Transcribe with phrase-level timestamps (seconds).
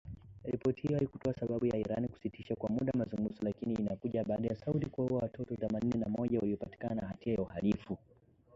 [0.43, 4.85] Ripoti hiyo haikutoa sababu ya Iran kusitisha kwa muda mazungumzo, lakini inakuja baada ya Saudi
[4.85, 7.97] kuwaua watu thamanini na moja waliopatikana na hatia ya uhalifu.